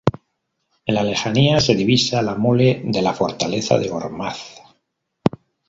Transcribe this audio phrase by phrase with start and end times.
[0.87, 4.59] En la lejanía se divisa la mole de la fortaleza de Gormaz.